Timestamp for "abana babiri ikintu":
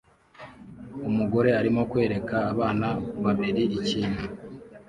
2.51-4.23